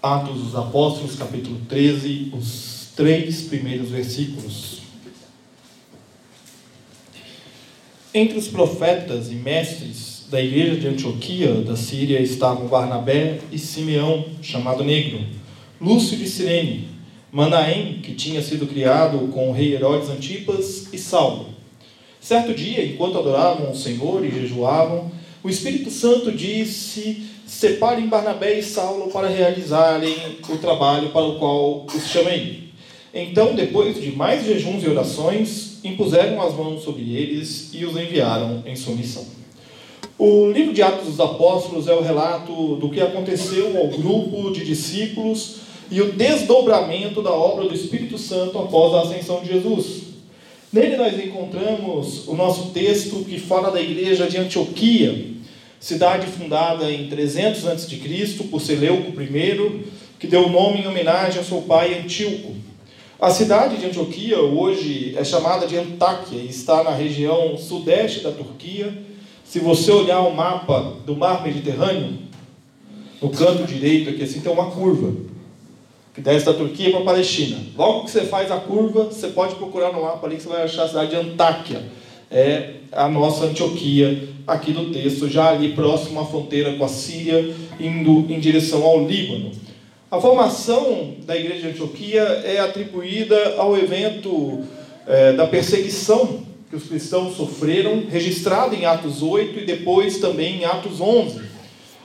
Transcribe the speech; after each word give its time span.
Atos 0.00 0.36
dos 0.44 0.54
Apóstolos, 0.54 1.16
capítulo 1.16 1.60
13, 1.68 2.32
os 2.32 2.90
três 2.94 3.42
primeiros 3.42 3.88
versículos. 3.90 4.78
Entre 8.14 8.38
os 8.38 8.46
profetas 8.46 9.28
e 9.28 9.34
mestres 9.34 10.26
da 10.30 10.40
igreja 10.40 10.76
de 10.76 10.86
Antioquia, 10.86 11.52
da 11.62 11.74
Síria, 11.74 12.20
estavam 12.20 12.68
Barnabé 12.68 13.40
e 13.50 13.58
Simeão, 13.58 14.24
chamado 14.40 14.84
Negro, 14.84 15.18
Lúcio 15.80 16.16
de 16.16 16.28
Cirene, 16.28 16.86
Manaém, 17.32 17.98
que 18.00 18.14
tinha 18.14 18.40
sido 18.40 18.68
criado 18.68 19.18
com 19.32 19.50
o 19.50 19.52
rei 19.52 19.74
Herodes 19.74 20.10
Antipas, 20.10 20.92
e 20.92 20.98
Saulo. 20.98 21.48
Certo 22.20 22.54
dia, 22.54 22.86
enquanto 22.86 23.18
adoravam 23.18 23.72
o 23.72 23.76
Senhor 23.76 24.24
e 24.24 24.30
jejuavam, 24.30 25.10
o 25.42 25.48
Espírito 25.48 25.90
Santo 25.90 26.30
disse 26.30 27.37
separem 27.48 28.06
Barnabé 28.06 28.58
e 28.58 28.62
Saulo 28.62 29.10
para 29.10 29.26
realizarem 29.26 30.14
o 30.48 30.58
trabalho 30.58 31.08
para 31.08 31.24
o 31.24 31.38
qual 31.38 31.86
os 31.86 32.06
chamei. 32.06 32.68
Então, 33.12 33.54
depois 33.54 33.98
de 34.00 34.12
mais 34.12 34.44
jejuns 34.44 34.84
e 34.84 34.88
orações, 34.88 35.78
impuseram 35.82 36.40
as 36.42 36.54
mãos 36.54 36.84
sobre 36.84 37.16
eles 37.16 37.70
e 37.72 37.86
os 37.86 37.96
enviaram 37.96 38.62
em 38.66 38.76
sua 38.76 38.94
missão. 38.94 39.24
O 40.18 40.50
livro 40.50 40.74
de 40.74 40.82
Atos 40.82 41.06
dos 41.06 41.20
Apóstolos 41.20 41.88
é 41.88 41.94
o 41.94 42.02
relato 42.02 42.76
do 42.76 42.90
que 42.90 43.00
aconteceu 43.00 43.78
ao 43.78 43.88
grupo 43.88 44.50
de 44.50 44.64
discípulos 44.64 45.56
e 45.90 46.02
o 46.02 46.12
desdobramento 46.12 47.22
da 47.22 47.32
obra 47.32 47.66
do 47.66 47.74
Espírito 47.74 48.18
Santo 48.18 48.58
após 48.58 48.92
a 48.94 49.02
ascensão 49.02 49.40
de 49.40 49.48
Jesus. 49.48 50.02
Nele 50.70 50.96
nós 50.96 51.18
encontramos 51.18 52.28
o 52.28 52.34
nosso 52.34 52.70
texto 52.72 53.24
que 53.24 53.40
fala 53.40 53.70
da 53.70 53.80
igreja 53.80 54.26
de 54.26 54.36
Antioquia, 54.36 55.37
cidade 55.80 56.26
fundada 56.26 56.90
em 56.90 57.08
300 57.08 57.66
a.C. 57.66 58.44
por 58.50 58.60
Seleuco 58.60 59.20
I, 59.20 59.84
que 60.18 60.26
deu 60.26 60.46
o 60.46 60.50
nome 60.50 60.80
em 60.80 60.86
homenagem 60.86 61.38
ao 61.38 61.44
seu 61.44 61.62
pai 61.62 61.98
Antíoco. 61.98 62.56
A 63.20 63.30
cidade 63.30 63.76
de 63.76 63.86
Antioquia 63.86 64.40
hoje 64.40 65.14
é 65.16 65.24
chamada 65.24 65.66
de 65.66 65.76
Antáquia 65.76 66.38
e 66.38 66.48
está 66.48 66.84
na 66.84 66.90
região 66.90 67.56
sudeste 67.56 68.20
da 68.20 68.30
Turquia. 68.30 68.96
Se 69.44 69.58
você 69.58 69.90
olhar 69.90 70.20
o 70.20 70.34
mapa 70.34 70.96
do 71.04 71.16
mar 71.16 71.42
Mediterrâneo, 71.42 72.18
no 73.20 73.30
canto 73.30 73.64
direito 73.64 74.10
aqui 74.10 74.22
assim 74.22 74.40
tem 74.40 74.52
uma 74.52 74.70
curva 74.70 75.12
que 76.14 76.20
desce 76.20 76.46
da 76.46 76.54
Turquia 76.54 76.90
para 76.90 77.00
a 77.00 77.04
Palestina. 77.04 77.58
Logo 77.76 78.04
que 78.04 78.10
você 78.10 78.24
faz 78.24 78.50
a 78.50 78.56
curva, 78.56 79.04
você 79.04 79.28
pode 79.28 79.54
procurar 79.56 79.92
no 79.92 80.02
mapa 80.02 80.26
ali 80.26 80.36
que 80.36 80.42
você 80.42 80.48
vai 80.48 80.62
achar 80.62 80.84
a 80.84 80.88
cidade 80.88 81.10
de 81.10 81.16
Antáquia. 81.16 81.82
É 82.30 82.74
a 82.92 83.08
nossa 83.08 83.46
Antioquia 83.46 84.28
aqui 84.48 84.72
do 84.72 84.90
texto, 84.90 85.28
já 85.28 85.50
ali 85.50 85.74
próximo 85.74 86.18
à 86.18 86.24
fronteira 86.24 86.74
com 86.74 86.84
a 86.84 86.88
Síria, 86.88 87.54
indo 87.78 88.24
em 88.32 88.40
direção 88.40 88.82
ao 88.82 89.06
Líbano. 89.06 89.52
A 90.10 90.18
formação 90.18 91.16
da 91.26 91.36
igreja 91.36 91.60
de 91.60 91.68
Antioquia 91.68 92.22
é 92.22 92.58
atribuída 92.58 93.56
ao 93.58 93.76
evento 93.76 94.64
é, 95.06 95.34
da 95.34 95.46
perseguição 95.46 96.46
que 96.70 96.76
os 96.76 96.84
cristãos 96.84 97.36
sofreram, 97.36 98.04
registrado 98.10 98.74
em 98.74 98.86
Atos 98.86 99.22
8 99.22 99.60
e 99.60 99.64
depois 99.66 100.18
também 100.18 100.60
em 100.60 100.64
Atos 100.64 100.98
11, 100.98 101.40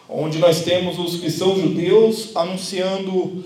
onde 0.09 0.37
nós 0.37 0.63
temos 0.63 0.99
os 0.99 1.19
cristãos 1.19 1.61
judeus 1.61 2.35
anunciando 2.35 3.43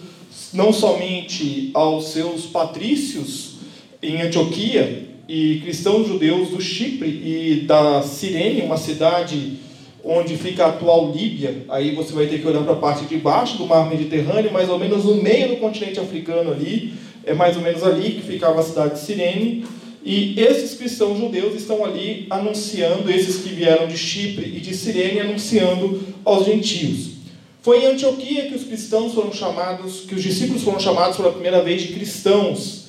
não 0.53 0.73
somente 0.73 1.69
aos 1.73 2.09
seus 2.09 2.45
patrícios 2.47 3.57
em 4.01 4.21
Antioquia, 4.21 5.07
e 5.27 5.59
cristãos 5.61 6.07
judeus 6.07 6.49
do 6.49 6.61
Chipre 6.61 7.07
e 7.07 7.63
da 7.67 8.01
Cirene, 8.01 8.61
uma 8.61 8.77
cidade 8.77 9.57
onde 10.03 10.37
fica 10.37 10.65
a 10.65 10.69
atual 10.69 11.11
Líbia. 11.11 11.65
Aí 11.67 11.93
você 11.93 12.13
vai 12.13 12.27
ter 12.27 12.39
que 12.39 12.47
olhar 12.47 12.63
para 12.63 12.73
a 12.73 12.77
parte 12.77 13.05
de 13.05 13.17
baixo 13.17 13.57
do 13.57 13.65
mar 13.65 13.89
Mediterrâneo, 13.89 14.53
mais 14.53 14.69
ou 14.69 14.79
menos 14.79 15.03
no 15.03 15.15
meio 15.15 15.49
do 15.49 15.57
continente 15.57 15.99
africano 15.99 16.51
ali, 16.51 16.93
é 17.25 17.33
mais 17.33 17.57
ou 17.57 17.61
menos 17.61 17.83
ali 17.83 18.11
que 18.11 18.21
ficava 18.21 18.61
a 18.61 18.63
cidade 18.63 18.93
de 18.93 19.01
Cirene. 19.01 19.65
E 20.05 20.39
esses 20.39 20.77
cristãos 20.77 21.19
judeus 21.19 21.53
estão 21.55 21.83
ali 21.83 22.25
anunciando, 22.29 23.11
esses 23.11 23.43
que 23.43 23.49
vieram 23.49 23.87
de 23.87 23.97
Chipre 23.97 24.45
e 24.55 24.61
de 24.61 24.73
Cirene, 24.73 25.19
anunciando 25.19 26.01
aos 26.23 26.45
gentios. 26.45 27.17
Foi 27.61 27.83
em 27.83 27.87
Antioquia 27.87 28.45
que 28.45 28.55
os 28.55 28.63
cristãos 28.63 29.13
foram 29.13 29.33
chamados, 29.33 30.05
que 30.07 30.15
os 30.15 30.23
discípulos 30.23 30.63
foram 30.63 30.79
chamados 30.79 31.17
pela 31.17 31.33
primeira 31.33 31.61
vez 31.61 31.81
de 31.81 31.89
cristãos. 31.89 32.86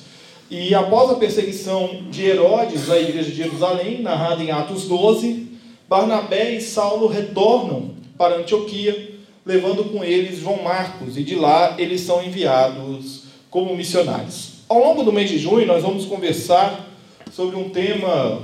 E 0.49 0.73
após 0.73 1.11
a 1.11 1.15
perseguição 1.15 2.05
de 2.09 2.25
Herodes 2.25 2.89
à 2.89 2.99
igreja 2.99 3.29
de 3.29 3.37
Jerusalém, 3.37 4.01
narrada 4.01 4.43
em 4.43 4.49
Atos 4.49 4.85
12, 4.85 5.47
Barnabé 5.87 6.55
e 6.55 6.61
Saulo 6.61 7.05
retornam 7.05 7.91
para 8.17 8.37
Antioquia, 8.37 9.11
levando 9.45 9.83
com 9.91 10.03
eles 10.03 10.39
João 10.39 10.63
Marcos, 10.63 11.17
e 11.17 11.23
de 11.23 11.35
lá 11.35 11.75
eles 11.77 12.01
são 12.01 12.23
enviados 12.23 13.25
como 13.51 13.75
missionários. 13.75 14.53
Ao 14.67 14.79
longo 14.79 15.03
do 15.03 15.13
mês 15.13 15.29
de 15.29 15.37
junho, 15.37 15.67
nós 15.67 15.83
vamos 15.83 16.05
conversar 16.05 16.87
sobre 17.31 17.55
um 17.55 17.69
tema 17.69 18.41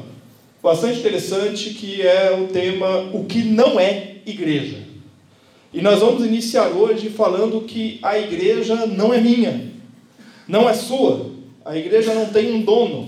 bastante 0.62 1.00
interessante, 1.00 1.72
que 1.72 2.04
é 2.04 2.32
o 2.40 2.54
tema 2.54 3.10
O 3.14 3.26
que 3.26 3.44
não 3.44 3.80
é 3.80 4.18
igreja. 4.28 4.78
E 5.74 5.82
nós 5.82 6.02
vamos 6.02 6.24
iniciar 6.24 6.68
hoje 6.68 7.10
falando 7.10 7.62
que 7.62 8.00
a 8.04 8.18
igreja 8.18 8.86
não 8.86 9.12
é 9.12 9.20
minha, 9.20 9.72
não 10.48 10.70
é 10.70 10.74
sua, 10.74 11.35
a 11.66 11.76
igreja 11.76 12.14
não 12.14 12.28
tem 12.28 12.54
um 12.54 12.62
dono 12.62 13.08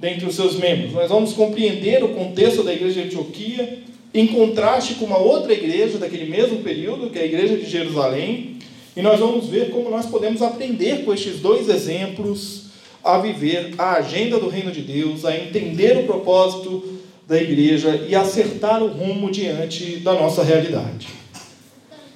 dentre 0.00 0.26
os 0.26 0.34
seus 0.34 0.56
membros. 0.56 0.94
Nós 0.94 1.10
vamos 1.10 1.34
compreender 1.34 2.02
o 2.02 2.08
contexto 2.08 2.64
da 2.64 2.72
igreja 2.72 3.02
de 3.02 3.06
Antioquia 3.08 3.80
em 4.14 4.26
contraste 4.26 4.94
com 4.94 5.04
uma 5.04 5.18
outra 5.18 5.52
igreja 5.52 5.98
daquele 5.98 6.24
mesmo 6.24 6.58
período, 6.58 7.10
que 7.10 7.18
é 7.18 7.22
a 7.22 7.26
igreja 7.26 7.56
de 7.56 7.66
Jerusalém, 7.66 8.56
e 8.96 9.02
nós 9.02 9.20
vamos 9.20 9.46
ver 9.46 9.70
como 9.70 9.90
nós 9.90 10.06
podemos 10.06 10.42
aprender 10.42 11.04
com 11.04 11.12
estes 11.12 11.40
dois 11.40 11.68
exemplos 11.68 12.64
a 13.04 13.18
viver 13.18 13.74
a 13.78 13.94
agenda 13.94 14.38
do 14.38 14.48
reino 14.48 14.70
de 14.70 14.80
Deus, 14.80 15.24
a 15.24 15.36
entender 15.36 15.98
o 15.98 16.04
propósito 16.04 17.00
da 17.26 17.40
igreja 17.40 18.06
e 18.08 18.14
acertar 18.14 18.82
o 18.82 18.88
rumo 18.88 19.30
diante 19.30 19.96
da 19.96 20.14
nossa 20.14 20.42
realidade. 20.42 21.08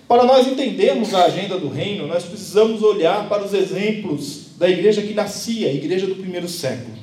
Para 0.08 0.24
nós 0.24 0.46
entendermos 0.46 1.14
a 1.14 1.24
agenda 1.24 1.58
do 1.58 1.68
reino, 1.68 2.06
nós 2.06 2.24
precisamos 2.24 2.82
olhar 2.82 3.28
para 3.28 3.44
os 3.44 3.52
exemplos 3.52 4.45
da 4.58 4.68
igreja 4.68 5.02
que 5.02 5.14
nascia, 5.14 5.68
a 5.68 5.72
igreja 5.72 6.06
do 6.06 6.16
primeiro 6.16 6.48
século. 6.48 6.96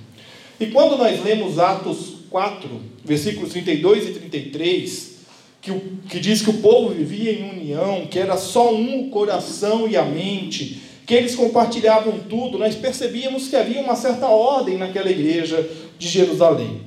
E 0.59 0.67
quando 0.67 0.97
nós 0.97 1.23
lemos 1.23 1.59
Atos 1.59 2.13
4, 2.29 2.69
versículos 3.03 3.51
32 3.51 4.07
e 4.07 4.11
33, 4.13 5.13
que, 5.61 5.71
que 6.09 6.19
diz 6.19 6.41
que 6.41 6.49
o 6.49 6.61
povo 6.61 6.93
vivia 6.93 7.31
em 7.31 7.49
união, 7.49 8.07
que 8.07 8.19
era 8.19 8.37
só 8.37 8.73
um 8.73 9.07
o 9.07 9.09
coração 9.09 9.87
e 9.87 9.95
a 9.95 10.03
mente, 10.03 10.81
que 11.05 11.13
eles 11.13 11.35
compartilhavam 11.35 12.19
tudo, 12.29 12.57
nós 12.57 12.75
percebíamos 12.75 13.47
que 13.47 13.55
havia 13.55 13.81
uma 13.81 13.95
certa 13.95 14.27
ordem 14.27 14.77
naquela 14.77 15.09
igreja 15.09 15.67
de 15.97 16.07
Jerusalém. 16.07 16.81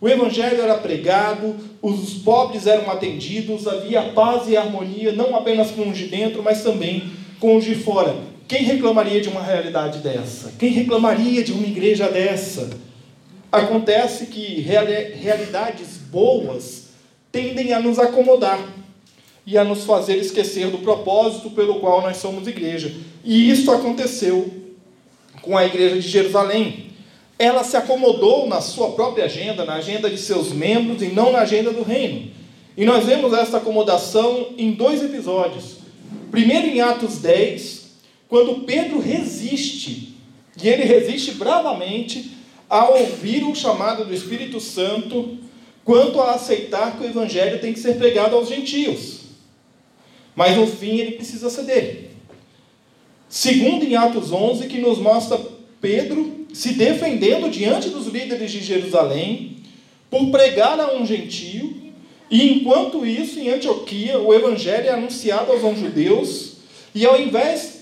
O 0.00 0.08
evangelho 0.08 0.62
era 0.62 0.76
pregado, 0.76 1.56
os 1.82 2.14
pobres 2.14 2.66
eram 2.66 2.90
atendidos, 2.90 3.66
havia 3.66 4.02
paz 4.12 4.48
e 4.48 4.56
harmonia, 4.56 5.12
não 5.12 5.34
apenas 5.34 5.70
com 5.70 5.88
os 5.88 5.98
de 5.98 6.06
dentro, 6.06 6.42
mas 6.42 6.62
também 6.62 7.02
com 7.40 7.56
os 7.56 7.64
de 7.64 7.74
fora. 7.74 8.16
Quem 8.48 8.62
reclamaria 8.62 9.20
de 9.20 9.28
uma 9.28 9.42
realidade 9.42 9.98
dessa? 9.98 10.52
Quem 10.58 10.70
reclamaria 10.70 11.44
de 11.44 11.52
uma 11.52 11.66
igreja 11.66 12.08
dessa? 12.08 12.70
Acontece 13.52 14.26
que 14.26 14.60
realidades 14.62 15.98
boas 16.10 16.88
tendem 17.30 17.74
a 17.74 17.80
nos 17.80 17.98
acomodar 17.98 18.58
e 19.46 19.58
a 19.58 19.64
nos 19.64 19.84
fazer 19.84 20.16
esquecer 20.16 20.70
do 20.70 20.78
propósito 20.78 21.50
pelo 21.50 21.78
qual 21.78 22.00
nós 22.00 22.16
somos 22.16 22.48
igreja. 22.48 22.94
E 23.22 23.50
isso 23.50 23.70
aconteceu 23.70 24.50
com 25.42 25.56
a 25.56 25.66
igreja 25.66 25.96
de 25.96 26.08
Jerusalém. 26.08 26.86
Ela 27.38 27.62
se 27.62 27.76
acomodou 27.76 28.48
na 28.48 28.62
sua 28.62 28.92
própria 28.92 29.26
agenda, 29.26 29.66
na 29.66 29.74
agenda 29.74 30.08
de 30.08 30.16
seus 30.16 30.52
membros 30.52 31.02
e 31.02 31.08
não 31.08 31.32
na 31.32 31.40
agenda 31.40 31.70
do 31.70 31.82
reino. 31.82 32.30
E 32.76 32.86
nós 32.86 33.04
vemos 33.04 33.34
essa 33.34 33.58
acomodação 33.58 34.54
em 34.56 34.72
dois 34.72 35.02
episódios. 35.02 35.78
Primeiro 36.30 36.66
em 36.66 36.80
Atos 36.80 37.18
10, 37.18 37.77
quando 38.28 38.64
Pedro 38.64 39.00
resiste, 39.00 40.14
e 40.62 40.68
ele 40.68 40.82
resiste 40.82 41.32
bravamente 41.32 42.36
a 42.68 42.88
ouvir 42.90 43.44
o 43.44 43.54
chamado 43.54 44.04
do 44.04 44.14
Espírito 44.14 44.60
Santo 44.60 45.38
quanto 45.84 46.20
a 46.20 46.34
aceitar 46.34 46.96
que 46.96 47.04
o 47.04 47.06
Evangelho 47.06 47.60
tem 47.60 47.72
que 47.72 47.80
ser 47.80 47.96
pregado 47.96 48.36
aos 48.36 48.48
gentios. 48.48 49.20
Mas 50.36 50.56
no 50.56 50.66
fim 50.66 50.98
ele 50.98 51.12
precisa 51.12 51.48
ceder. 51.48 52.10
Segundo 53.28 53.84
em 53.84 53.96
Atos 53.96 54.30
11, 54.30 54.66
que 54.66 54.78
nos 54.78 54.98
mostra 54.98 55.40
Pedro 55.80 56.46
se 56.52 56.74
defendendo 56.74 57.50
diante 57.50 57.88
dos 57.88 58.06
líderes 58.06 58.50
de 58.50 58.60
Jerusalém 58.60 59.56
por 60.10 60.30
pregar 60.30 60.78
a 60.78 60.94
um 60.94 61.06
gentio, 61.06 61.76
e 62.30 62.52
enquanto 62.52 63.06
isso, 63.06 63.38
em 63.38 63.48
Antioquia, 63.48 64.18
o 64.18 64.34
evangelho 64.34 64.86
é 64.86 64.90
anunciado 64.90 65.50
aos 65.52 65.62
não-judeus, 65.62 66.56
e 66.94 67.06
ao 67.06 67.20
invés 67.20 67.77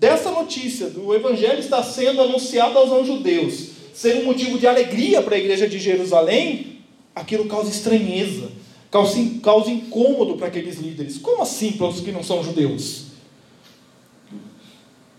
dessa 0.00 0.30
notícia 0.30 0.88
do 0.88 1.14
evangelho 1.14 1.60
estar 1.60 1.82
sendo 1.82 2.22
anunciado 2.22 2.78
aos 2.78 2.88
não-judeus, 2.88 3.68
ser 3.92 4.22
um 4.22 4.24
motivo 4.24 4.58
de 4.58 4.66
alegria 4.66 5.20
para 5.20 5.36
a 5.36 5.38
igreja 5.38 5.68
de 5.68 5.78
Jerusalém, 5.78 6.78
aquilo 7.14 7.44
causa 7.44 7.70
estranheza, 7.70 8.48
causa, 8.90 9.18
causa 9.42 9.70
incômodo 9.70 10.38
para 10.38 10.46
aqueles 10.46 10.78
líderes. 10.78 11.18
Como 11.18 11.42
assim 11.42 11.72
para 11.72 11.88
os 11.88 12.00
que 12.00 12.10
não 12.10 12.24
são 12.24 12.42
judeus? 12.42 13.08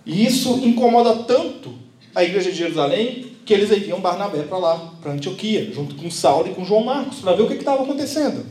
E 0.04 0.26
isso 0.26 0.60
incomoda 0.64 1.16
tanto 1.26 1.76
a 2.16 2.24
igreja 2.24 2.50
de 2.52 2.58
Jerusalém 2.58 3.28
que 3.46 3.54
eles 3.54 3.72
enviam 3.72 4.02
Barnabé 4.02 4.42
para 4.44 4.58
lá, 4.58 4.94
para 5.00 5.12
Antioquia, 5.12 5.72
junto 5.72 5.94
com 5.94 6.10
Saulo 6.10 6.50
e 6.50 6.56
com 6.56 6.66
João 6.66 6.84
Marcos, 6.84 7.20
para 7.20 7.34
ver 7.34 7.44
o 7.44 7.48
que 7.48 7.54
estava 7.54 7.84
acontecendo. 7.84 8.44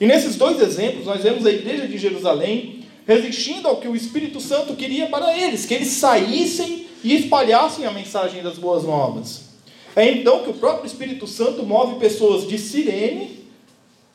E 0.00 0.06
nesses 0.06 0.34
dois 0.34 0.60
exemplos, 0.60 1.06
nós 1.06 1.22
vemos 1.22 1.46
a 1.46 1.50
igreja 1.50 1.86
de 1.86 1.96
Jerusalém 1.96 2.77
resistindo 3.08 3.66
ao 3.66 3.78
que 3.78 3.88
o 3.88 3.96
Espírito 3.96 4.38
Santo 4.38 4.76
queria 4.76 5.06
para 5.06 5.34
eles, 5.34 5.64
que 5.64 5.72
eles 5.72 5.88
saíssem 5.88 6.86
e 7.02 7.14
espalhassem 7.16 7.86
a 7.86 7.90
mensagem 7.90 8.42
das 8.42 8.58
boas 8.58 8.84
novas. 8.84 9.48
É 9.96 10.10
então 10.10 10.44
que 10.44 10.50
o 10.50 10.54
próprio 10.54 10.86
Espírito 10.86 11.26
Santo 11.26 11.62
move 11.62 11.98
pessoas 11.98 12.46
de 12.46 12.58
Cirene, 12.58 13.46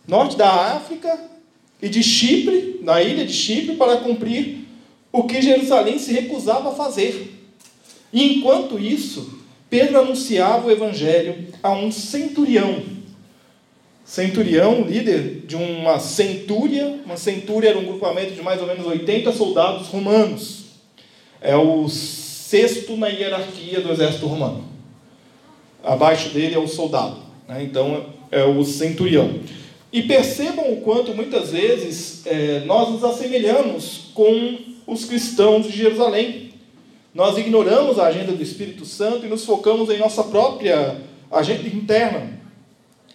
norte 0.07 0.37
da 0.37 0.75
África, 0.75 1.19
e 1.81 1.89
de 1.89 2.03
Chipre, 2.03 2.79
na 2.83 3.01
ilha 3.01 3.25
de 3.25 3.33
Chipre, 3.33 3.75
para 3.75 3.97
cumprir 3.97 4.59
o 5.11 5.23
que 5.23 5.41
Jerusalém 5.41 5.97
se 5.97 6.13
recusava 6.13 6.69
a 6.69 6.75
fazer. 6.75 7.33
E 8.13 8.37
enquanto 8.37 8.79
isso, 8.79 9.39
Pedro 9.71 9.99
anunciava 9.99 10.67
o 10.67 10.71
evangelho 10.71 11.47
a 11.63 11.71
um 11.71 11.91
centurião. 11.91 12.83
Centurião, 14.05 14.81
líder 14.81 15.43
de 15.47 15.55
uma 15.55 15.97
centúria, 15.97 16.99
uma 17.05 17.15
centúria 17.15 17.69
era 17.69 17.79
um 17.79 17.85
grupamento 17.85 18.33
de 18.33 18.41
mais 18.41 18.61
ou 18.61 18.67
menos 18.67 18.85
80 18.85 19.31
soldados 19.31 19.87
romanos. 19.87 20.65
É 21.41 21.55
o 21.55 21.87
sexto 21.87 22.97
na 22.97 23.07
hierarquia 23.07 23.79
do 23.79 23.91
exército 23.91 24.27
romano. 24.27 24.65
Abaixo 25.83 26.29
dele 26.29 26.55
é 26.55 26.59
o 26.59 26.67
soldado. 26.67 27.17
Né? 27.47 27.63
Então 27.63 28.05
é 28.29 28.43
o 28.43 28.63
centurião. 28.63 29.39
E 29.91 30.01
percebam 30.03 30.73
o 30.73 30.81
quanto 30.81 31.13
muitas 31.13 31.51
vezes 31.51 32.25
é, 32.25 32.61
nós 32.65 32.89
nos 32.89 33.03
assemelhamos 33.03 34.09
com 34.13 34.57
os 34.85 35.05
cristãos 35.05 35.65
de 35.65 35.77
Jerusalém. 35.77 36.51
Nós 37.13 37.37
ignoramos 37.37 37.99
a 37.99 38.07
agenda 38.07 38.31
do 38.31 38.41
Espírito 38.41 38.85
Santo 38.85 39.25
e 39.25 39.29
nos 39.29 39.45
focamos 39.45 39.89
em 39.89 39.99
nossa 39.99 40.23
própria 40.23 40.97
agenda 41.31 41.67
interna. 41.67 42.42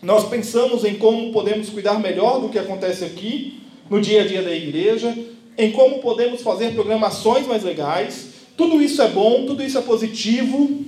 Nós 0.02 0.28
pensamos 0.28 0.84
em 0.84 0.94
como 0.94 1.32
podemos 1.32 1.68
cuidar 1.70 1.98
melhor 1.98 2.40
do 2.40 2.48
que 2.48 2.58
acontece 2.58 3.04
aqui, 3.04 3.60
no 3.90 4.00
dia 4.00 4.22
a 4.22 4.26
dia 4.26 4.42
da 4.42 4.54
igreja, 4.54 5.16
em 5.56 5.72
como 5.72 5.98
podemos 5.98 6.40
fazer 6.42 6.72
programações 6.72 7.46
mais 7.46 7.64
legais. 7.64 8.28
Tudo 8.56 8.80
isso 8.80 9.02
é 9.02 9.08
bom, 9.08 9.44
tudo 9.44 9.62
isso 9.62 9.78
é 9.78 9.80
positivo, 9.80 10.84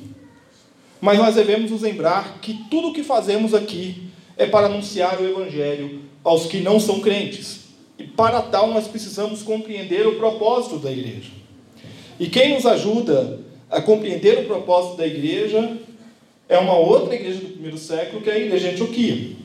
mas 1.00 1.18
nós 1.18 1.34
devemos 1.34 1.70
nos 1.70 1.82
lembrar 1.82 2.38
que 2.40 2.54
tudo 2.70 2.88
o 2.88 2.92
que 2.92 3.02
fazemos 3.02 3.54
aqui 3.54 4.10
é 4.36 4.46
para 4.46 4.66
anunciar 4.66 5.20
o 5.20 5.28
Evangelho 5.28 6.02
aos 6.22 6.46
que 6.46 6.60
não 6.60 6.78
são 6.78 7.00
crentes. 7.00 7.60
E 7.98 8.04
para 8.04 8.40
tal, 8.42 8.68
nós 8.68 8.86
precisamos 8.86 9.42
compreender 9.42 10.06
o 10.06 10.16
propósito 10.16 10.78
da 10.78 10.90
igreja. 10.90 11.30
E 12.18 12.28
quem 12.28 12.54
nos 12.54 12.64
ajuda 12.64 13.40
a 13.70 13.80
compreender 13.80 14.38
o 14.38 14.44
propósito 14.44 14.96
da 14.96 15.06
igreja 15.06 15.76
é 16.50 16.58
uma 16.58 16.76
outra 16.76 17.14
igreja 17.14 17.38
do 17.38 17.50
primeiro 17.50 17.78
século, 17.78 18.20
que 18.20 18.28
é 18.28 18.34
a 18.34 18.38
igreja 18.38 18.68
de 18.68 18.74
Antioquia. 18.74 19.36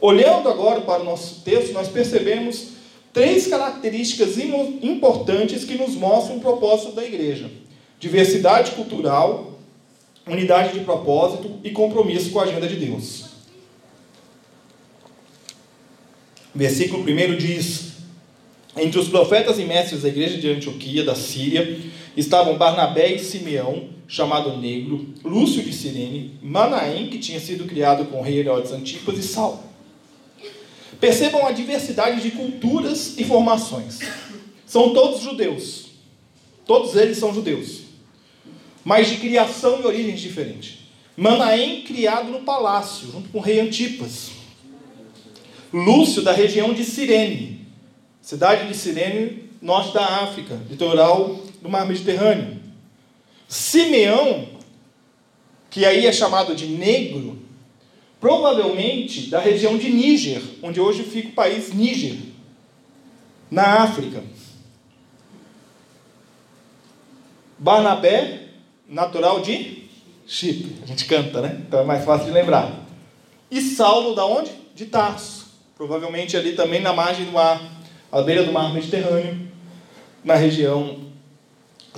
Olhando 0.00 0.48
agora 0.48 0.80
para 0.80 1.02
o 1.02 1.04
nosso 1.04 1.42
texto, 1.42 1.72
nós 1.72 1.88
percebemos 1.88 2.68
três 3.12 3.48
características 3.48 4.38
importantes 4.38 5.64
que 5.64 5.74
nos 5.74 5.96
mostram 5.96 6.36
o 6.36 6.40
propósito 6.40 6.92
da 6.92 7.04
igreja: 7.04 7.50
diversidade 7.98 8.70
cultural, 8.70 9.58
unidade 10.24 10.78
de 10.78 10.84
propósito 10.84 11.58
e 11.64 11.70
compromisso 11.70 12.30
com 12.30 12.38
a 12.38 12.44
agenda 12.44 12.68
de 12.68 12.76
Deus. 12.76 13.24
Versículo 16.54 17.02
1 17.02 17.36
diz: 17.36 17.94
Entre 18.76 19.00
os 19.00 19.08
profetas 19.08 19.58
e 19.58 19.64
mestres 19.64 20.02
da 20.02 20.08
igreja 20.08 20.38
de 20.38 20.48
Antioquia, 20.48 21.02
da 21.02 21.16
Síria, 21.16 21.76
estavam 22.16 22.56
Barnabé 22.56 23.12
e 23.12 23.18
Simeão, 23.18 23.88
chamado 24.08 24.56
Negro, 24.56 25.06
Lúcio 25.24 25.62
de 25.62 25.72
Cirene, 25.72 26.38
Manaém, 26.42 27.08
que 27.08 27.18
tinha 27.18 27.38
sido 27.38 27.64
criado 27.64 28.06
com 28.06 28.18
o 28.18 28.22
rei 28.22 28.38
Herodes 28.38 28.72
Antipas, 28.72 29.18
e 29.18 29.22
Saulo. 29.22 29.60
Percebam 31.00 31.46
a 31.46 31.52
diversidade 31.52 32.20
de 32.20 32.32
culturas 32.32 33.16
e 33.16 33.24
formações. 33.24 34.00
São 34.66 34.92
todos 34.92 35.22
judeus. 35.22 35.86
Todos 36.66 36.94
eles 36.96 37.18
são 37.18 37.32
judeus. 37.32 37.82
Mas 38.84 39.08
de 39.08 39.16
criação 39.16 39.80
e 39.80 39.86
origens 39.86 40.20
diferentes. 40.20 40.78
Manaém, 41.16 41.82
criado 41.82 42.30
no 42.30 42.40
palácio, 42.40 43.10
junto 43.12 43.28
com 43.28 43.38
o 43.38 43.42
rei 43.42 43.60
Antipas. 43.60 44.30
Lúcio, 45.72 46.22
da 46.22 46.32
região 46.32 46.74
de 46.74 46.84
Cirene, 46.84 47.66
cidade 48.20 48.66
de 48.66 48.76
Cirene, 48.76 49.44
norte 49.62 49.94
da 49.94 50.04
África, 50.04 50.60
litoral 50.68 51.40
do 51.62 51.68
mar 51.68 51.86
Mediterrâneo. 51.86 52.60
Simeão, 53.48 54.48
que 55.68 55.84
aí 55.84 56.06
é 56.06 56.12
chamado 56.12 56.54
de 56.54 56.66
negro, 56.66 57.38
provavelmente 58.20 59.28
da 59.28 59.40
região 59.40 59.76
de 59.76 59.90
Níger, 59.90 60.42
onde 60.62 60.80
hoje 60.80 61.02
fica 61.02 61.28
o 61.28 61.32
país 61.32 61.72
Níger, 61.72 62.16
na 63.50 63.82
África. 63.82 64.22
Barnabé, 67.58 68.48
natural 68.88 69.40
de 69.40 69.84
Chipre. 70.26 70.76
A 70.82 70.86
gente 70.86 71.04
canta, 71.06 71.40
né? 71.40 71.60
Então 71.66 71.80
é 71.80 71.84
mais 71.84 72.04
fácil 72.04 72.26
de 72.26 72.32
lembrar. 72.32 72.86
E 73.50 73.60
Saulo, 73.60 74.14
da 74.14 74.24
onde? 74.24 74.50
De 74.74 74.86
Tarso 74.86 75.40
provavelmente 75.80 76.36
ali 76.36 76.52
também 76.52 76.82
na 76.82 76.92
margem 76.92 77.24
do 77.24 77.32
mar, 77.32 77.58
à 78.12 78.20
beira 78.20 78.44
do 78.44 78.52
mar 78.52 78.70
Mediterrâneo, 78.70 79.48
na 80.22 80.34
região 80.34 81.09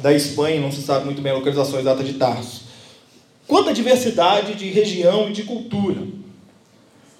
da 0.00 0.12
Espanha, 0.12 0.60
não 0.60 0.72
se 0.72 0.82
sabe 0.82 1.04
muito 1.04 1.20
bem 1.20 1.32
a 1.32 1.36
localização 1.36 1.78
exata 1.78 2.02
de 2.02 2.14
Tarso. 2.14 2.62
Quanta 3.46 3.74
diversidade 3.74 4.54
de 4.54 4.68
região 4.68 5.28
e 5.28 5.32
de 5.32 5.42
cultura. 5.42 6.02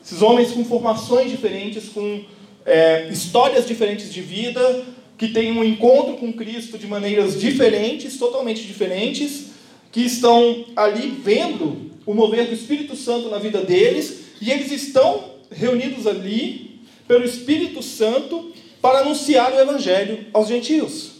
Esses 0.05 0.23
homens 0.23 0.53
com 0.53 0.65
formações 0.65 1.31
diferentes, 1.31 1.89
com 1.89 2.25
é, 2.65 3.09
histórias 3.11 3.67
diferentes 3.67 4.13
de 4.13 4.21
vida, 4.21 4.85
que 5.19 5.29
têm 5.29 5.53
um 5.53 5.63
encontro 5.63 6.17
com 6.17 6.33
Cristo 6.33 6.79
de 6.79 6.87
maneiras 6.87 7.39
diferentes, 7.41 8.17
totalmente 8.19 8.63
diferentes, 8.67 9.51
que 9.93 10.01
estão 10.01 10.65
ali 10.75 11.09
vendo 11.09 11.93
o 12.05 12.15
mover 12.15 12.47
do 12.49 12.55
Espírito 12.55 12.97
Santo 12.97 13.29
na 13.29 13.39
vida 13.39 13.61
deles, 13.61 14.23
e 14.41 14.51
eles 14.51 14.73
estão 14.73 15.33
reunidos 15.51 16.07
ali 16.07 16.81
pelo 17.07 17.25
Espírito 17.25 17.83
Santo 17.83 18.53
para 18.81 19.01
anunciar 19.01 19.53
o 19.53 19.61
Evangelho 19.61 20.27
aos 20.33 20.49
gentios. 20.49 21.12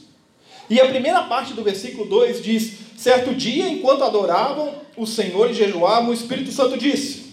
E 0.69 0.81
a 0.81 0.89
primeira 0.89 1.23
parte 1.25 1.53
do 1.53 1.63
versículo 1.63 2.09
2 2.09 2.43
diz: 2.43 2.73
Certo 2.97 3.35
dia, 3.35 3.69
enquanto 3.69 4.05
adoravam 4.05 4.75
o 4.97 5.07
Senhor 5.07 5.51
e 5.51 5.55
jejuavam, 5.55 6.11
o 6.11 6.15
Espírito 6.15 6.53
Santo 6.53 6.77
disse. 6.79 7.33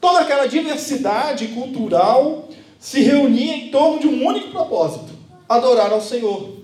Toda 0.00 0.20
aquela 0.20 0.46
diversidade 0.46 1.48
cultural 1.48 2.48
se 2.78 3.00
reunia 3.00 3.56
em 3.56 3.70
torno 3.70 3.98
de 3.98 4.06
um 4.06 4.26
único 4.26 4.50
propósito: 4.50 5.12
adorar 5.48 5.92
ao 5.92 6.00
Senhor. 6.00 6.54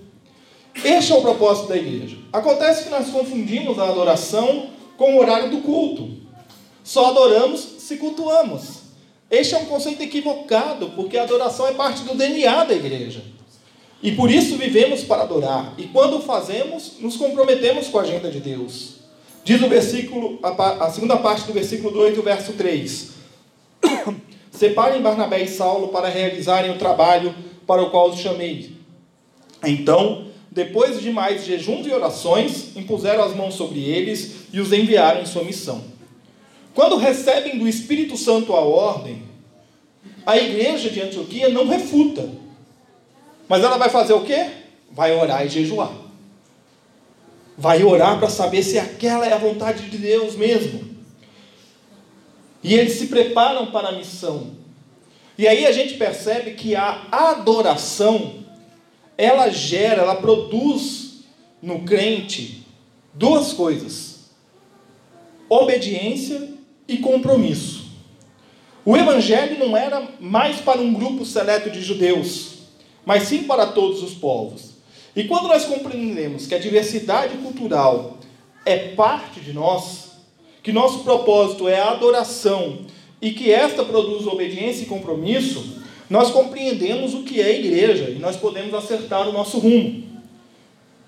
Este 0.83 1.11
é 1.11 1.15
o 1.15 1.21
propósito 1.21 1.67
da 1.67 1.77
igreja. 1.77 2.17
Acontece 2.31 2.83
que 2.83 2.89
nós 2.89 3.09
confundimos 3.09 3.77
a 3.77 3.89
adoração 3.89 4.67
com 4.97 5.15
o 5.15 5.19
horário 5.19 5.49
do 5.49 5.57
culto. 5.61 6.09
Só 6.83 7.07
adoramos 7.07 7.59
se 7.79 7.97
cultuamos. 7.97 8.81
Este 9.29 9.55
é 9.55 9.57
um 9.57 9.65
conceito 9.65 10.03
equivocado, 10.03 10.91
porque 10.95 11.17
a 11.17 11.23
adoração 11.23 11.67
é 11.67 11.73
parte 11.73 12.03
do 12.03 12.15
DNA 12.15 12.63
da 12.65 12.73
igreja. 12.73 13.23
E 14.03 14.11
por 14.13 14.31
isso 14.31 14.57
vivemos 14.57 15.03
para 15.03 15.23
adorar. 15.23 15.73
E 15.77 15.83
quando 15.83 16.17
o 16.17 16.21
fazemos, 16.21 16.93
nos 16.99 17.17
comprometemos 17.17 17.87
com 17.87 17.99
a 17.99 18.01
agenda 18.01 18.31
de 18.31 18.39
Deus. 18.39 19.01
Diz 19.43 19.61
o 19.61 19.67
versículo, 19.67 20.39
a, 20.43 20.89
segunda 20.89 21.17
parte 21.17 21.45
do 21.45 21.53
versículo 21.53 21.91
2 21.91 22.15
do 22.15 22.23
verso 22.23 22.53
3. 22.53 23.11
Separem 24.51 25.01
Barnabé 25.01 25.43
e 25.43 25.47
Saulo 25.47 25.89
para 25.89 26.09
realizarem 26.09 26.71
o 26.71 26.77
trabalho 26.77 27.33
para 27.65 27.81
o 27.81 27.89
qual 27.89 28.09
os 28.09 28.19
chamei. 28.19 28.75
Então, 29.63 30.27
depois 30.51 30.99
de 30.99 31.11
mais 31.11 31.45
jejuns 31.45 31.87
e 31.87 31.91
orações, 31.91 32.75
impuseram 32.75 33.23
as 33.23 33.35
mãos 33.35 33.53
sobre 33.53 33.79
eles 33.79 34.47
e 34.51 34.59
os 34.59 34.73
enviaram 34.73 35.21
em 35.21 35.25
sua 35.25 35.43
missão. 35.43 35.83
Quando 36.73 36.97
recebem 36.97 37.57
do 37.57 37.67
Espírito 37.67 38.17
Santo 38.17 38.53
a 38.53 38.61
ordem, 38.61 39.23
a 40.25 40.37
igreja 40.37 40.89
de 40.89 41.01
Antioquia 41.01 41.49
não 41.49 41.67
refuta. 41.67 42.29
Mas 43.51 43.65
ela 43.65 43.77
vai 43.77 43.89
fazer 43.89 44.13
o 44.13 44.23
quê? 44.23 44.49
Vai 44.89 45.11
orar 45.11 45.45
e 45.45 45.49
jejuar. 45.49 45.91
vai 47.57 47.83
orar 47.83 48.17
para 48.17 48.29
saber 48.29 48.63
se 48.63 48.79
aquela 48.79 49.27
é 49.27 49.33
a 49.33 49.37
vontade 49.37 49.89
de 49.89 49.97
Deus 49.97 50.37
mesmo. 50.37 50.89
E 52.63 52.73
eles 52.73 52.93
se 52.93 53.07
preparam 53.07 53.69
para 53.69 53.89
a 53.89 53.91
missão. 53.91 54.51
E 55.37 55.49
aí 55.49 55.65
a 55.65 55.71
gente 55.73 55.95
percebe 55.95 56.51
que 56.51 56.77
a 56.77 57.07
adoração, 57.11 58.35
ela 59.17 59.49
gera, 59.49 60.03
ela 60.03 60.15
produz 60.15 61.25
no 61.61 61.79
crente 61.79 62.65
duas 63.13 63.51
coisas: 63.51 64.29
obediência 65.49 66.53
e 66.87 66.99
compromisso. 66.99 67.91
O 68.85 68.95
evangelho 68.95 69.59
não 69.59 69.75
era 69.75 70.07
mais 70.21 70.61
para 70.61 70.79
um 70.79 70.93
grupo 70.93 71.25
seleto 71.25 71.69
de 71.69 71.81
judeus, 71.81 72.50
mas 73.05 73.23
sim 73.23 73.43
para 73.43 73.67
todos 73.67 74.03
os 74.03 74.13
povos. 74.13 74.71
E 75.15 75.25
quando 75.25 75.47
nós 75.47 75.65
compreendemos 75.65 76.47
que 76.47 76.55
a 76.55 76.59
diversidade 76.59 77.37
cultural 77.37 78.17
é 78.65 78.77
parte 78.89 79.39
de 79.39 79.53
nós, 79.53 80.11
que 80.63 80.71
nosso 80.71 80.99
propósito 81.03 81.67
é 81.67 81.79
a 81.79 81.91
adoração 81.91 82.79
e 83.21 83.31
que 83.31 83.51
esta 83.51 83.83
produz 83.83 84.25
obediência 84.25 84.83
e 84.83 84.87
compromisso, 84.87 85.81
nós 86.09 86.29
compreendemos 86.29 87.13
o 87.13 87.23
que 87.23 87.41
é 87.41 87.59
igreja 87.59 88.09
e 88.09 88.19
nós 88.19 88.35
podemos 88.35 88.73
acertar 88.73 89.27
o 89.27 89.31
nosso 89.31 89.59
rumo. 89.59 90.03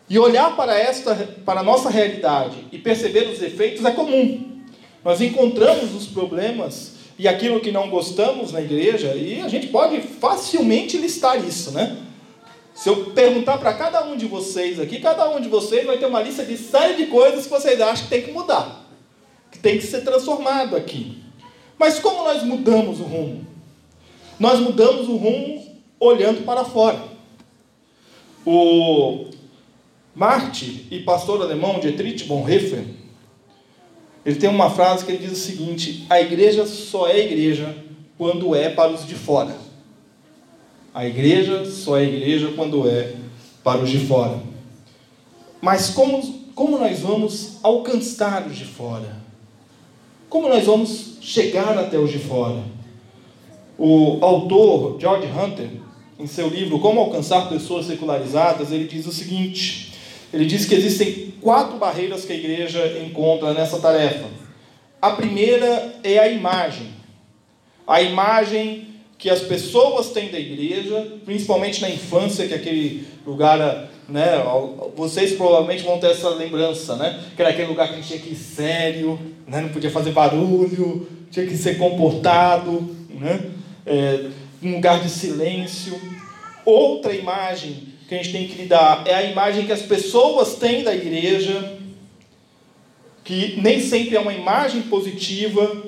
E 0.09 0.19
olhar 0.19 0.55
para 0.55 0.77
esta 0.77 1.15
para 1.45 1.61
a 1.61 1.63
nossa 1.63 1.89
realidade 1.89 2.55
e 2.71 2.77
perceber 2.77 3.29
os 3.29 3.41
efeitos 3.41 3.83
é 3.85 3.91
comum. 3.91 4.61
Nós 5.03 5.21
encontramos 5.21 5.93
os 5.93 6.07
problemas 6.07 6.92
e 7.17 7.27
aquilo 7.27 7.59
que 7.59 7.71
não 7.71 7.89
gostamos 7.89 8.51
na 8.51 8.61
igreja 8.61 9.15
e 9.15 9.41
a 9.41 9.47
gente 9.47 9.67
pode 9.67 10.01
facilmente 10.01 10.97
listar 10.97 11.43
isso, 11.43 11.71
né? 11.71 11.97
Se 12.73 12.89
eu 12.89 13.11
perguntar 13.11 13.59
para 13.59 13.73
cada 13.73 14.03
um 14.03 14.17
de 14.17 14.25
vocês 14.25 14.79
aqui, 14.79 14.99
cada 14.99 15.29
um 15.29 15.39
de 15.39 15.47
vocês 15.47 15.85
vai 15.85 15.97
ter 15.97 16.07
uma 16.07 16.21
lista 16.21 16.43
de 16.43 16.57
série 16.57 16.95
de 16.95 17.05
coisas 17.05 17.45
que 17.45 17.51
vocês 17.51 17.79
acham 17.79 18.05
que 18.05 18.09
tem 18.09 18.23
que 18.23 18.31
mudar, 18.31 18.89
que 19.51 19.59
tem 19.59 19.77
que 19.77 19.85
ser 19.85 20.01
transformado 20.01 20.75
aqui. 20.75 21.21
Mas 21.77 21.99
como 21.99 22.23
nós 22.23 22.43
mudamos 22.43 22.99
o 22.99 23.03
rumo? 23.03 23.45
Nós 24.39 24.59
mudamos 24.59 25.07
o 25.07 25.15
rumo 25.15 25.63
olhando 25.99 26.43
para 26.43 26.65
fora. 26.65 26.99
O 28.45 29.25
Marte 30.15 30.87
e 30.91 30.99
pastor 30.99 31.41
alemão 31.41 31.79
Dietrich 31.79 32.25
Bonhoeffer, 32.25 32.83
ele 34.25 34.37
tem 34.37 34.49
uma 34.49 34.69
frase 34.69 35.05
que 35.05 35.11
ele 35.11 35.25
diz 35.25 35.33
o 35.33 35.41
seguinte: 35.41 36.05
a 36.09 36.21
igreja 36.21 36.65
só 36.65 37.07
é 37.07 37.19
igreja 37.19 37.75
quando 38.17 38.55
é 38.55 38.69
para 38.69 38.91
os 38.91 39.05
de 39.05 39.15
fora. 39.15 39.55
A 40.93 41.05
igreja 41.05 41.65
só 41.65 41.97
é 41.97 42.03
igreja 42.03 42.53
quando 42.55 42.87
é 42.87 43.15
para 43.63 43.81
os 43.81 43.89
de 43.89 43.99
fora. 43.99 44.39
Mas 45.59 45.89
como, 45.89 46.21
como 46.53 46.77
nós 46.77 46.99
vamos 46.99 47.57
alcançar 47.63 48.45
os 48.45 48.55
de 48.55 48.65
fora? 48.65 49.17
Como 50.29 50.49
nós 50.49 50.65
vamos 50.65 51.17
chegar 51.21 51.77
até 51.77 51.97
os 51.97 52.11
de 52.11 52.19
fora? 52.19 52.63
O 53.77 54.19
autor 54.21 54.99
George 54.99 55.27
Hunter, 55.27 55.69
em 56.19 56.27
seu 56.27 56.47
livro 56.47 56.79
Como 56.79 56.99
Alcançar 56.99 57.49
Pessoas 57.49 57.87
Secularizadas, 57.87 58.71
ele 58.71 58.85
diz 58.85 59.07
o 59.07 59.11
seguinte: 59.11 59.92
ele 60.33 60.45
diz 60.45 60.65
que 60.65 60.73
existem 60.73 61.33
quatro 61.39 61.77
barreiras 61.77 62.25
que 62.25 62.33
a 62.33 62.35
igreja 62.35 62.99
encontra 63.05 63.53
nessa 63.53 63.79
tarefa. 63.79 64.25
A 64.99 65.11
primeira 65.11 65.93
é 66.03 66.17
a 66.17 66.27
imagem. 66.27 66.87
A 67.85 68.01
imagem 68.01 68.87
que 69.17 69.29
as 69.29 69.41
pessoas 69.41 70.09
têm 70.09 70.31
da 70.31 70.39
igreja, 70.39 71.19
principalmente 71.23 71.81
na 71.81 71.89
infância, 71.89 72.47
que 72.47 72.53
é 72.53 72.57
aquele 72.57 73.05
lugar, 73.25 73.89
né, 74.09 74.43
vocês 74.95 75.33
provavelmente 75.33 75.83
vão 75.83 75.99
ter 75.99 76.07
essa 76.07 76.29
lembrança, 76.29 76.95
né, 76.95 77.23
que 77.35 77.41
era 77.41 77.51
aquele 77.51 77.67
lugar 77.67 77.87
que 77.87 77.93
a 77.93 77.97
gente 77.97 78.07
tinha 78.07 78.19
que 78.19 78.31
ir 78.31 78.35
sério, 78.35 79.19
né, 79.47 79.61
não 79.61 79.69
podia 79.69 79.91
fazer 79.91 80.11
barulho, 80.11 81.07
tinha 81.29 81.45
que 81.45 81.55
ser 81.55 81.77
comportado, 81.77 82.95
né, 83.09 83.51
é, 83.85 84.25
um 84.61 84.75
lugar 84.75 84.99
de 84.99 85.09
silêncio. 85.09 85.99
Outra 86.65 87.13
imagem 87.13 87.92
que 88.13 88.19
a 88.19 88.23
gente 88.23 88.31
tem 88.31 88.47
que 88.47 88.61
lidar 88.61 89.03
é 89.07 89.15
a 89.15 89.23
imagem 89.23 89.65
que 89.65 89.71
as 89.71 89.81
pessoas 89.81 90.55
têm 90.55 90.83
da 90.83 90.93
igreja, 90.93 91.77
que 93.23 93.59
nem 93.59 93.79
sempre 93.79 94.15
é 94.15 94.19
uma 94.19 94.33
imagem 94.33 94.83
positiva, 94.83 95.83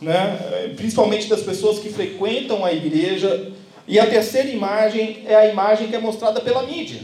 né? 0.00 0.72
principalmente 0.76 1.28
das 1.28 1.42
pessoas 1.42 1.78
que 1.78 1.88
frequentam 1.88 2.64
a 2.64 2.72
igreja. 2.72 3.52
E 3.86 3.98
a 3.98 4.06
terceira 4.06 4.48
imagem 4.48 5.22
é 5.26 5.34
a 5.34 5.46
imagem 5.46 5.88
que 5.88 5.94
é 5.94 6.00
mostrada 6.00 6.40
pela 6.40 6.64
mídia. 6.64 7.00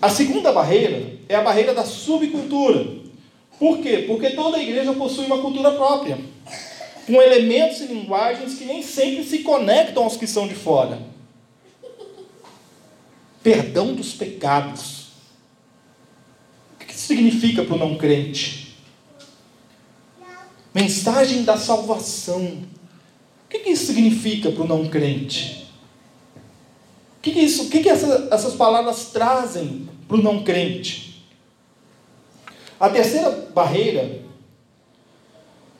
A 0.00 0.08
segunda 0.08 0.52
barreira 0.52 1.12
é 1.28 1.34
a 1.34 1.42
barreira 1.42 1.74
da 1.74 1.84
subcultura. 1.84 2.86
Por 3.58 3.78
quê? 3.78 4.04
Porque 4.06 4.30
toda 4.30 4.62
igreja 4.62 4.92
possui 4.92 5.26
uma 5.26 5.38
cultura 5.38 5.72
própria, 5.72 6.18
com 7.06 7.20
elementos 7.20 7.80
e 7.80 7.86
linguagens 7.86 8.54
que 8.54 8.64
nem 8.64 8.82
sempre 8.82 9.24
se 9.24 9.38
conectam 9.40 10.04
aos 10.04 10.16
que 10.16 10.26
são 10.26 10.46
de 10.46 10.54
fora. 10.54 11.13
Perdão 13.44 13.94
dos 13.94 14.14
pecados. 14.14 15.08
O 16.72 16.78
que 16.78 16.90
isso 16.90 17.06
significa 17.06 17.62
para 17.62 17.74
o 17.74 17.78
não 17.78 17.96
crente? 17.98 18.74
Mensagem 20.72 21.44
da 21.44 21.58
salvação. 21.58 22.42
O 22.42 23.48
que, 23.50 23.70
isso 23.70 23.84
significa 23.84 24.50
para 24.50 24.64
o 24.64 24.66
não 24.66 24.88
crente? 24.88 25.70
O 27.18 27.20
que, 27.20 27.30
isso, 27.32 27.64
o 27.64 27.70
que, 27.70 27.82
que 27.82 27.88
essa, 27.90 28.28
essas 28.30 28.54
palavras 28.54 29.10
trazem 29.12 29.90
para 30.08 30.16
o 30.16 30.22
não 30.22 30.42
crente? 30.42 31.22
A 32.80 32.88
terceira 32.88 33.30
barreira 33.54 34.22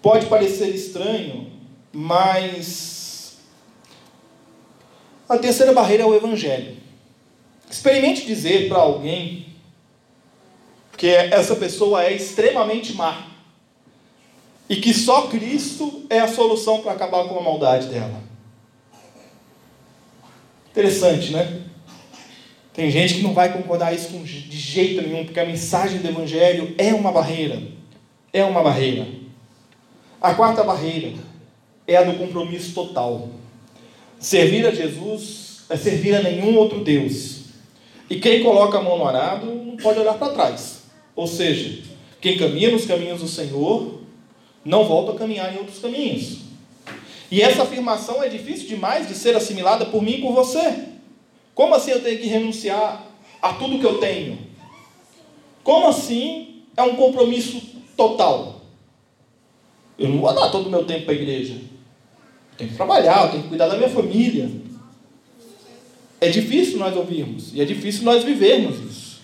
pode 0.03 0.27
parecer 0.27 0.69
estranho, 0.75 1.51
mas 1.91 3.39
a 5.27 5.39
terceira 5.39 5.73
barreira 5.73 6.03
é 6.03 6.07
o 6.07 6.15
Evangelho. 6.15 6.84
Experimente 7.75 8.25
dizer 8.25 8.69
para 8.69 8.79
alguém 8.79 9.47
que 10.97 11.09
essa 11.09 11.57
pessoa 11.57 12.05
é 12.05 12.13
extremamente 12.13 12.93
má 12.93 13.27
e 14.69 14.77
que 14.77 14.95
só 14.95 15.23
Cristo 15.23 16.05
é 16.09 16.21
a 16.21 16.29
solução 16.29 16.83
para 16.83 16.93
acabar 16.93 17.25
com 17.25 17.37
a 17.37 17.43
maldade 17.43 17.89
dela. 17.89 18.23
Interessante, 20.71 21.33
né? 21.33 21.63
Tem 22.73 22.93
gente 22.93 23.15
que 23.15 23.23
não 23.23 23.35
vai 23.35 23.53
concordar 23.53 23.93
isso 23.93 24.09
de 24.19 24.57
jeito 24.57 25.03
nenhum, 25.03 25.25
porque 25.25 25.41
a 25.41 25.45
mensagem 25.45 25.99
do 25.99 26.07
Evangelho 26.07 26.77
é 26.79 26.95
uma 26.95 27.11
barreira. 27.11 27.61
É 28.33 28.45
uma 28.45 28.63
barreira. 28.63 29.05
A 30.23 30.33
quarta 30.33 30.63
barreira 30.63 31.13
é 31.89 31.97
a 31.97 32.05
do 32.05 32.17
compromisso 32.17 32.73
total. 32.73 33.31
Servir 34.21 34.65
a 34.65 34.71
Jesus 34.71 35.65
é 35.69 35.77
servir 35.77 36.15
a 36.15 36.23
nenhum 36.23 36.57
outro 36.57 36.85
Deus. 36.85 37.34
E 38.15 38.21
quem 38.21 38.45
coloca 38.45 38.79
a 38.79 38.81
mão 38.81 38.97
no 38.97 39.09
arado 39.09 39.47
não 39.47 39.77
pode 39.77 39.99
olhar 39.99 40.15
para 40.15 40.33
trás. 40.33 40.85
Ou 41.17 41.27
seja, 41.27 41.83
quem 42.21 42.39
caminha 42.39 42.71
nos 42.71 42.87
caminhos 42.87 43.21
do 43.21 43.27
Senhor 43.27 44.03
não 44.65 44.85
volto 44.85 45.11
a 45.11 45.17
caminhar 45.17 45.53
em 45.53 45.59
outros 45.59 45.81
caminhos. 45.81 46.43
E 47.29 47.43
essa 47.43 47.65
afirmação 47.65 48.23
é 48.23 48.29
difícil 48.29 48.69
demais 48.69 49.09
de 49.09 49.17
ser 49.17 49.35
assimilada 49.35 49.87
por 49.87 50.01
mim 50.01 50.13
e 50.13 50.21
por 50.21 50.33
você. 50.33 50.85
Como 51.57 51.75
assim 51.75 51.91
eu 51.91 52.05
tenho 52.05 52.21
que 52.21 52.29
renunciar 52.29 53.05
a 53.43 53.53
tudo 53.55 53.81
que 53.81 53.85
eu 53.85 53.99
tenho? 53.99 54.39
Como 55.65 55.89
assim 55.89 56.63
é 56.77 56.85
um 56.85 56.95
compromisso 56.95 57.61
total? 57.97 58.61
Eu 59.99 60.09
não 60.09 60.21
vou 60.21 60.33
dar 60.33 60.51
todo 60.51 60.69
o 60.69 60.71
meu 60.71 60.85
tempo 60.85 61.07
para 61.07 61.15
a 61.15 61.17
igreja. 61.17 61.55
Eu 61.55 62.59
tenho 62.59 62.71
que 62.71 62.77
trabalhar, 62.77 63.25
eu 63.25 63.31
tenho 63.33 63.43
que 63.43 63.49
cuidar 63.49 63.67
da 63.67 63.77
minha 63.77 63.91
família. 63.91 64.49
É 66.21 66.29
difícil 66.29 66.79
nós 66.79 66.97
ouvirmos 66.97 67.53
e 67.55 67.61
é 67.61 67.65
difícil 67.65 68.05
nós 68.05 68.25
vivermos 68.25 68.79
isso. 68.79 69.21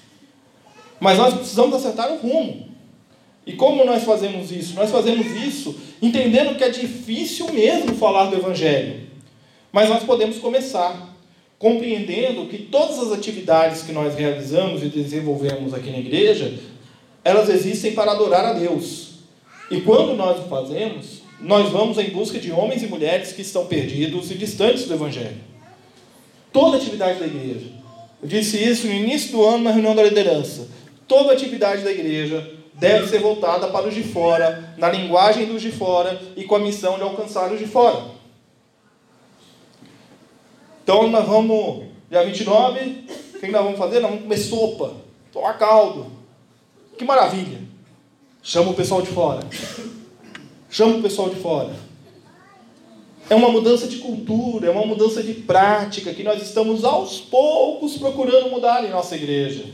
Mas 0.99 1.17
nós 1.17 1.35
precisamos 1.35 1.75
acertar 1.75 2.13
o 2.13 2.19
rumo. 2.19 2.69
E 3.47 3.55
como 3.55 3.85
nós 3.85 4.05
fazemos 4.05 4.53
isso? 4.53 4.75
Nós 4.75 4.91
fazemos 4.91 5.27
isso 5.27 5.75
entendendo 6.03 6.57
que 6.57 6.65
é 6.65 6.69
difícil 6.69 7.51
mesmo 7.53 7.95
falar 7.95 8.27
do 8.27 8.37
Evangelho. 8.37 9.01
Mas 9.73 9.89
nós 9.89 10.03
podemos 10.03 10.39
começar 10.39 11.11
compreendendo 11.59 12.47
que 12.47 12.57
todas 12.57 12.99
as 12.99 13.13
atividades 13.13 13.83
que 13.83 13.93
nós 13.93 14.15
realizamos 14.15 14.83
e 14.83 14.87
desenvolvemos 14.87 15.75
aqui 15.75 15.91
na 15.91 15.99
igreja, 15.99 16.59
elas 17.23 17.51
existem 17.51 17.93
para 17.93 18.13
adorar 18.13 18.47
a 18.47 18.53
Deus. 18.55 19.11
E 19.71 19.81
quando 19.83 20.17
nós 20.17 20.39
o 20.39 20.49
fazemos, 20.49 21.21
nós 21.39 21.71
vamos 21.71 21.99
em 21.99 22.11
busca 22.11 22.39
de 22.39 22.51
homens 22.51 22.83
e 22.83 22.87
mulheres 22.87 23.33
que 23.33 23.43
estão 23.43 23.67
perdidos 23.67 24.31
e 24.31 24.35
distantes 24.37 24.87
do 24.87 24.95
Evangelho. 24.95 25.50
Toda 26.53 26.77
atividade 26.77 27.19
da 27.19 27.27
igreja. 27.27 27.67
Eu 28.23 28.29
disse 28.29 28.63
isso 28.63 28.87
no 28.87 28.93
início 28.93 29.33
do 29.33 29.45
ano 29.45 29.65
na 29.65 29.71
reunião 29.71 29.95
da 29.95 30.03
liderança. 30.03 30.69
Toda 31.07 31.33
atividade 31.33 31.83
da 31.83 31.91
igreja 31.91 32.55
deve 32.75 33.09
ser 33.09 33.21
voltada 33.21 33.69
para 33.69 33.89
os 33.89 33.95
de 33.95 34.03
fora, 34.03 34.75
na 34.77 34.89
linguagem 34.91 35.47
dos 35.47 35.61
de 35.61 35.71
fora 35.71 36.21
e 36.37 36.45
com 36.45 36.57
a 36.57 36.59
missão 36.59 36.97
de 36.97 37.03
alcançar 37.03 37.53
os 37.53 37.59
de 37.59 37.67
fora. 37.67 38.03
Então 40.83 41.09
nós 41.09 41.27
vamos, 41.27 41.85
dia 42.11 42.25
29, 42.25 43.05
o 43.35 43.39
que 43.39 43.47
nós 43.49 43.63
vamos 43.63 43.79
fazer? 43.79 44.01
Nós 44.01 44.11
vamos 44.11 44.25
comer 44.25 44.39
sopa. 44.39 44.95
tomar 45.33 45.59
caldo. 45.59 46.11
Que 46.99 47.05
maravilha. 47.05 47.61
Chama 48.43 48.71
o 48.71 48.75
pessoal 48.75 49.03
de 49.03 49.09
fora. 49.09 49.41
Chama 50.69 50.97
o 50.97 51.03
pessoal 51.03 51.29
de 51.31 51.37
fora. 51.37 51.90
É 53.31 53.35
uma 53.37 53.49
mudança 53.49 53.87
de 53.87 53.99
cultura, 53.99 54.67
é 54.67 54.71
uma 54.71 54.85
mudança 54.85 55.23
de 55.23 55.33
prática 55.33 56.13
que 56.13 56.25
nós 56.25 56.43
estamos 56.43 56.83
aos 56.83 57.21
poucos 57.21 57.97
procurando 57.97 58.51
mudar 58.51 58.85
em 58.85 58.91
nossa 58.91 59.15
igreja. 59.15 59.67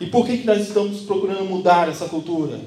E 0.00 0.06
por 0.06 0.26
que, 0.26 0.38
que 0.38 0.46
nós 0.46 0.66
estamos 0.66 1.02
procurando 1.02 1.44
mudar 1.44 1.88
essa 1.88 2.06
cultura? 2.06 2.58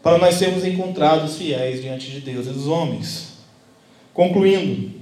Para 0.00 0.16
nós 0.16 0.36
sermos 0.36 0.64
encontrados 0.64 1.36
fiéis 1.36 1.82
diante 1.82 2.08
de 2.08 2.20
Deus 2.20 2.46
e 2.46 2.50
dos 2.50 2.68
homens. 2.68 3.32
Concluindo, 4.14 4.92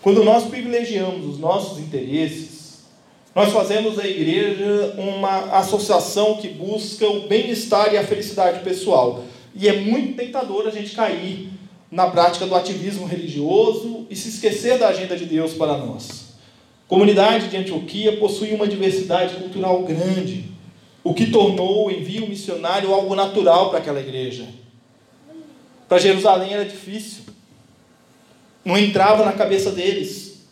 quando 0.00 0.22
nós 0.22 0.44
privilegiamos 0.44 1.26
os 1.26 1.40
nossos 1.40 1.80
interesses, 1.80 2.84
nós 3.34 3.52
fazemos 3.52 3.96
da 3.96 4.06
igreja 4.06 4.94
uma 4.96 5.56
associação 5.58 6.36
que 6.36 6.46
busca 6.46 7.08
o 7.08 7.26
bem-estar 7.26 7.92
e 7.92 7.98
a 7.98 8.06
felicidade 8.06 8.60
pessoal. 8.60 9.24
E 9.56 9.68
é 9.68 9.80
muito 9.80 10.14
tentador 10.16 10.68
a 10.68 10.70
gente 10.70 10.94
cair 10.94 11.51
na 11.92 12.06
prática 12.06 12.46
do 12.46 12.54
ativismo 12.54 13.04
religioso 13.04 14.06
e 14.08 14.16
se 14.16 14.30
esquecer 14.30 14.78
da 14.78 14.88
agenda 14.88 15.14
de 15.14 15.26
Deus 15.26 15.52
para 15.52 15.76
nós. 15.76 16.32
A 16.86 16.88
comunidade 16.88 17.48
de 17.48 17.56
Antioquia 17.58 18.16
possui 18.16 18.54
uma 18.54 18.66
diversidade 18.66 19.36
cultural 19.36 19.82
grande, 19.82 20.46
o 21.04 21.12
que 21.12 21.26
tornou 21.26 21.86
o 21.86 21.90
envio 21.90 22.26
missionário 22.26 22.94
algo 22.94 23.14
natural 23.14 23.68
para 23.68 23.80
aquela 23.80 24.00
igreja. 24.00 24.48
Para 25.86 25.98
Jerusalém 25.98 26.54
era 26.54 26.64
difícil, 26.64 27.24
não 28.64 28.78
entrava 28.78 29.26
na 29.26 29.32
cabeça 29.32 29.70
deles. 29.70 30.46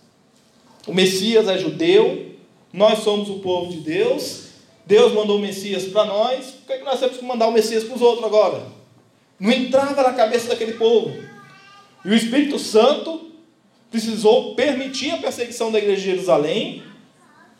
O 0.86 0.92
Messias 0.92 1.48
é 1.48 1.56
judeu, 1.56 2.34
nós 2.70 2.98
somos 2.98 3.30
o 3.30 3.38
povo 3.38 3.72
de 3.72 3.78
Deus, 3.78 4.48
Deus 4.84 5.14
mandou 5.14 5.38
o 5.38 5.40
Messias 5.40 5.84
para 5.84 6.04
nós, 6.04 6.50
por 6.50 6.66
que, 6.66 6.72
é 6.74 6.78
que 6.78 6.84
nós 6.84 7.00
temos 7.00 7.16
que 7.16 7.24
mandar 7.24 7.48
o 7.48 7.52
Messias 7.52 7.84
para 7.84 7.96
os 7.96 8.02
outros 8.02 8.26
agora? 8.26 8.79
Não 9.40 9.50
entrava 9.50 10.02
na 10.02 10.12
cabeça 10.12 10.48
daquele 10.48 10.74
povo. 10.74 11.16
E 12.04 12.10
o 12.10 12.14
Espírito 12.14 12.58
Santo 12.58 13.28
precisou 13.90 14.54
permitir 14.54 15.10
a 15.12 15.16
perseguição 15.16 15.72
da 15.72 15.78
igreja 15.78 16.02
de 16.02 16.06
Jerusalém 16.10 16.82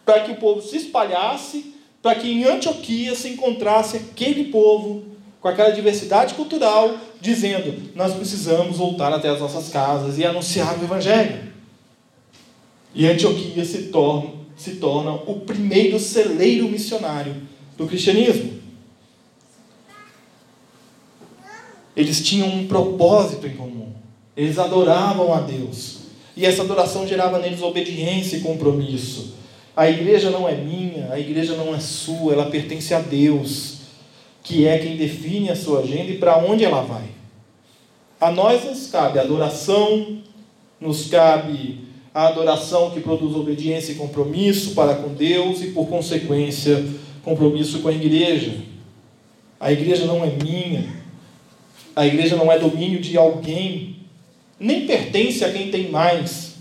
para 0.04 0.20
que 0.20 0.32
o 0.32 0.36
povo 0.36 0.60
se 0.60 0.76
espalhasse, 0.76 1.74
para 2.02 2.14
que 2.14 2.30
em 2.30 2.44
Antioquia 2.44 3.14
se 3.14 3.28
encontrasse 3.28 3.96
aquele 3.96 4.44
povo 4.44 5.04
com 5.40 5.48
aquela 5.48 5.70
diversidade 5.70 6.34
cultural, 6.34 6.96
dizendo: 7.20 7.90
nós 7.94 8.14
precisamos 8.14 8.76
voltar 8.76 9.12
até 9.12 9.28
as 9.28 9.40
nossas 9.40 9.68
casas 9.68 10.18
e 10.18 10.24
anunciar 10.24 10.78
o 10.78 10.84
Evangelho. 10.84 11.50
E 12.94 13.06
Antioquia 13.06 13.64
se 13.64 13.84
torna, 13.84 14.30
se 14.56 14.76
torna 14.76 15.12
o 15.12 15.40
primeiro 15.40 15.98
celeiro 15.98 16.68
missionário 16.68 17.36
do 17.76 17.86
cristianismo. 17.86 18.59
Eles 21.96 22.24
tinham 22.24 22.48
um 22.48 22.66
propósito 22.66 23.46
em 23.46 23.54
comum. 23.54 23.88
Eles 24.36 24.58
adoravam 24.58 25.34
a 25.34 25.40
Deus. 25.40 25.98
E 26.36 26.46
essa 26.46 26.62
adoração 26.62 27.06
gerava 27.06 27.38
neles 27.38 27.62
obediência 27.62 28.36
e 28.36 28.40
compromisso. 28.40 29.34
A 29.76 29.88
igreja 29.88 30.30
não 30.30 30.48
é 30.48 30.54
minha, 30.54 31.12
a 31.12 31.18
igreja 31.18 31.54
não 31.54 31.74
é 31.74 31.80
sua, 31.80 32.32
ela 32.32 32.50
pertence 32.50 32.92
a 32.92 33.00
Deus, 33.00 33.78
que 34.42 34.66
é 34.66 34.78
quem 34.78 34.96
define 34.96 35.50
a 35.50 35.56
sua 35.56 35.80
agenda 35.80 36.10
e 36.10 36.18
para 36.18 36.38
onde 36.38 36.64
ela 36.64 36.82
vai. 36.82 37.04
A 38.20 38.30
nós 38.30 38.64
nos 38.64 38.88
cabe 38.88 39.18
adoração, 39.18 40.18
nos 40.80 41.06
cabe 41.06 41.88
a 42.12 42.26
adoração 42.26 42.90
que 42.90 43.00
produz 43.00 43.34
obediência 43.34 43.92
e 43.92 43.96
compromisso 43.96 44.74
para 44.74 44.94
com 44.94 45.14
Deus 45.14 45.62
e, 45.62 45.68
por 45.68 45.88
consequência, 45.88 46.84
compromisso 47.22 47.80
com 47.80 47.88
a 47.88 47.92
igreja. 47.92 48.54
A 49.58 49.72
igreja 49.72 50.06
não 50.06 50.24
é 50.24 50.30
minha, 50.30 50.84
a 52.00 52.06
igreja 52.06 52.34
não 52.34 52.50
é 52.50 52.58
domínio 52.58 52.98
de 52.98 53.18
alguém, 53.18 53.96
nem 54.58 54.86
pertence 54.86 55.44
a 55.44 55.52
quem 55.52 55.70
tem 55.70 55.90
mais. 55.90 56.54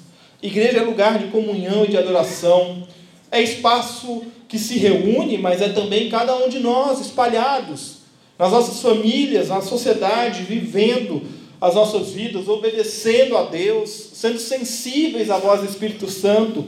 Igreja 0.43 0.79
é 0.79 0.81
lugar 0.81 1.17
de 1.17 1.27
comunhão 1.27 1.85
e 1.85 1.87
de 1.87 1.97
adoração, 1.97 2.85
é 3.31 3.41
espaço 3.41 4.23
que 4.49 4.59
se 4.59 4.77
reúne, 4.77 5.37
mas 5.37 5.61
é 5.61 5.69
também 5.69 6.09
cada 6.09 6.35
um 6.35 6.49
de 6.49 6.59
nós 6.59 6.99
espalhados 6.99 7.99
nas 8.37 8.51
nossas 8.51 8.81
famílias, 8.81 9.47
na 9.47 9.61
sociedade, 9.61 10.43
vivendo 10.43 11.21
as 11.61 11.75
nossas 11.75 12.09
vidas, 12.09 12.49
obedecendo 12.49 13.37
a 13.37 13.43
Deus, 13.43 14.09
sendo 14.15 14.39
sensíveis 14.39 15.29
à 15.29 15.37
voz 15.37 15.61
do 15.61 15.67
Espírito 15.67 16.09
Santo, 16.09 16.65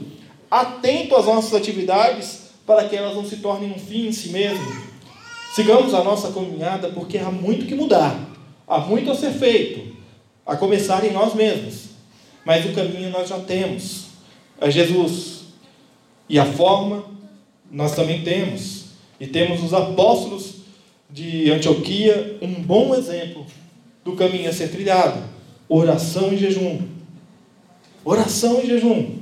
atento 0.50 1.14
às 1.14 1.26
nossas 1.26 1.52
atividades 1.52 2.44
para 2.66 2.88
que 2.88 2.96
elas 2.96 3.14
não 3.14 3.24
se 3.26 3.36
tornem 3.36 3.70
um 3.70 3.78
fim 3.78 4.06
em 4.06 4.12
si 4.12 4.30
mesmo. 4.30 4.64
Sigamos 5.54 5.92
a 5.92 6.02
nossa 6.02 6.32
caminhada 6.32 6.88
porque 6.88 7.18
há 7.18 7.30
muito 7.30 7.66
que 7.66 7.74
mudar, 7.74 8.31
há 8.66 8.78
muito 8.78 9.10
a 9.10 9.14
ser 9.14 9.32
feito 9.32 9.96
a 10.46 10.56
começar 10.56 11.04
em 11.04 11.12
nós 11.12 11.34
mesmos. 11.34 11.90
Mas 12.44 12.64
o 12.66 12.72
caminho 12.72 13.10
nós 13.10 13.28
já 13.28 13.38
temos. 13.38 14.06
É 14.60 14.70
Jesus. 14.70 15.44
E 16.28 16.38
a 16.38 16.44
forma 16.44 17.04
nós 17.70 17.94
também 17.94 18.22
temos. 18.22 18.86
E 19.20 19.26
temos 19.26 19.62
os 19.62 19.72
apóstolos 19.72 20.62
de 21.08 21.50
Antioquia, 21.50 22.38
um 22.42 22.54
bom 22.54 22.94
exemplo 22.94 23.46
do 24.04 24.16
caminho 24.16 24.48
a 24.48 24.52
ser 24.52 24.68
trilhado. 24.68 25.22
Oração 25.68 26.32
e 26.32 26.36
jejum. 26.36 26.80
Oração 28.04 28.60
e 28.62 28.66
jejum. 28.66 29.21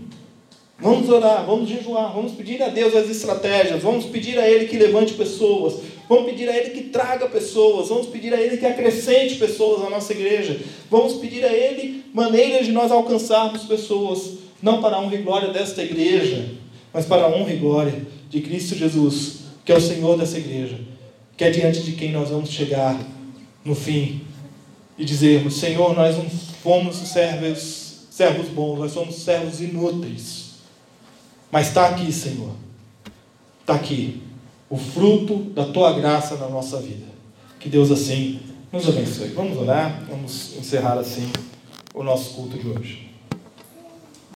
Vamos 0.80 1.08
orar, 1.08 1.44
vamos 1.44 1.68
jejuar, 1.68 2.12
vamos 2.14 2.32
pedir 2.32 2.62
a 2.62 2.68
Deus 2.68 2.94
as 2.96 3.10
estratégias, 3.10 3.82
vamos 3.82 4.06
pedir 4.06 4.38
a 4.38 4.48
Ele 4.48 4.66
que 4.66 4.78
levante 4.78 5.12
pessoas, 5.14 5.74
Vamos 6.10 6.28
pedir 6.28 6.48
a 6.48 6.56
Ele 6.56 6.70
que 6.70 6.88
traga 6.88 7.28
pessoas, 7.28 7.88
vamos 7.88 8.08
pedir 8.08 8.34
a 8.34 8.40
Ele 8.40 8.56
que 8.56 8.66
acrescente 8.66 9.36
pessoas 9.36 9.86
à 9.86 9.88
nossa 9.88 10.12
igreja, 10.12 10.60
vamos 10.90 11.12
pedir 11.14 11.44
a 11.44 11.52
Ele 11.52 12.04
maneiras 12.12 12.66
de 12.66 12.72
nós 12.72 12.90
alcançarmos 12.90 13.62
pessoas, 13.62 14.32
não 14.60 14.82
para 14.82 14.96
a 14.96 15.00
honra 15.00 15.14
e 15.14 15.22
glória 15.22 15.52
desta 15.52 15.84
igreja, 15.84 16.50
mas 16.92 17.06
para 17.06 17.22
a 17.22 17.28
honra 17.28 17.52
e 17.52 17.58
glória 17.58 17.94
de 18.28 18.40
Cristo 18.40 18.74
Jesus, 18.74 19.42
que 19.64 19.70
é 19.70 19.76
o 19.76 19.80
Senhor 19.80 20.18
dessa 20.18 20.36
igreja, 20.36 20.80
que 21.36 21.44
é 21.44 21.50
diante 21.50 21.80
de 21.84 21.92
quem 21.92 22.10
nós 22.10 22.30
vamos 22.30 22.50
chegar 22.50 22.98
no 23.64 23.76
fim 23.76 24.22
e 24.98 25.04
dizermos: 25.04 25.60
Senhor, 25.60 25.94
nós 25.94 26.16
não 26.16 26.28
fomos 26.28 26.96
servos, 26.96 28.06
servos 28.10 28.48
bons, 28.48 28.80
nós 28.80 28.90
somos 28.90 29.14
servos 29.14 29.60
inúteis, 29.60 30.39
mas 31.50 31.68
está 31.68 31.88
aqui, 31.88 32.12
Senhor, 32.12 32.52
está 33.60 33.74
aqui 33.74 34.22
o 34.68 34.76
fruto 34.76 35.36
da 35.50 35.64
tua 35.64 35.92
graça 35.92 36.36
na 36.36 36.48
nossa 36.48 36.78
vida. 36.80 37.06
Que 37.58 37.68
Deus 37.68 37.90
assim 37.90 38.40
nos 38.72 38.88
abençoe. 38.88 39.28
Vamos 39.28 39.58
orar, 39.58 40.04
vamos 40.08 40.56
encerrar 40.56 40.98
assim 40.98 41.30
o 41.92 42.02
nosso 42.02 42.34
culto 42.34 42.56
de 42.56 42.68
hoje. 42.68 43.09